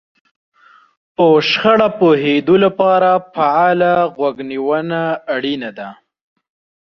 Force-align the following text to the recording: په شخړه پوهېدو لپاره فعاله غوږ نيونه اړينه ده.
په 1.15 1.25
شخړه 1.49 1.89
پوهېدو 1.99 2.55
لپاره 2.65 3.09
فعاله 3.33 3.93
غوږ 4.15 4.35
نيونه 4.49 5.01
اړينه 5.33 5.69
ده. 5.77 5.89